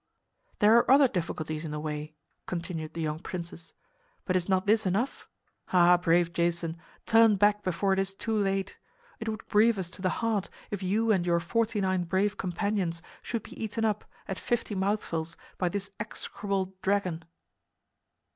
[0.57, 2.15] "There are other difficulties in the way,"
[2.47, 3.75] continued the young princes.
[4.25, 5.27] "But is not this enough?
[5.71, 8.79] Ah, brave Jason, turn back before it is too late!
[9.19, 13.03] It would grieve us to the heart if you and your forty nine brave companions
[13.21, 17.23] should be eaten up, at fifty mouthfuls, by this execrable dragon."